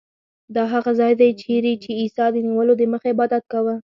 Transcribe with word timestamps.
دا 0.55 0.63
هغه 0.73 0.91
ځای 0.99 1.13
دی 1.19 1.29
چیرې 1.41 1.73
چې 1.83 1.89
عیسی 1.99 2.25
د 2.31 2.37
نیولو 2.47 2.73
دمخه 2.77 3.07
عبادت 3.13 3.43
کاوه. 3.51 3.75